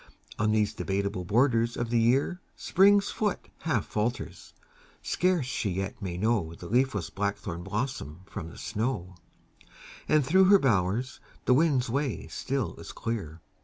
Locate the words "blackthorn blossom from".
7.11-8.49